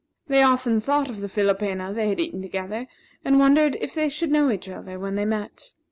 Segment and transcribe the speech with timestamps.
[0.25, 2.87] They often thought of the philopena they had eaten together,
[3.23, 5.75] and wondered if they should know each other when they met.